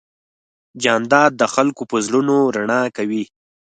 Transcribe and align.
جانداد 0.83 1.31
د 1.37 1.43
خلکو 1.53 1.83
په 1.91 1.97
زړونو 2.05 2.35
رڼا 2.55 2.81
کوي. 2.97 3.23